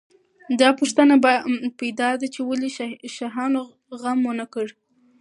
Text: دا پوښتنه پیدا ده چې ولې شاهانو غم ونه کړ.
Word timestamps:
دا 0.61 0.69
پوښتنه 0.79 1.15
پیدا 1.79 2.09
ده 2.19 2.27
چې 2.33 2.41
ولې 2.43 2.69
شاهانو 3.15 3.61
غم 4.01 4.19
ونه 4.25 4.45
کړ. 4.53 4.67